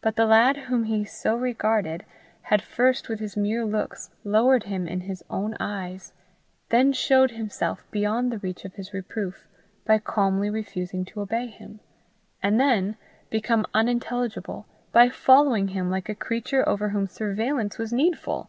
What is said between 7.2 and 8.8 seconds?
himself beyond the reach of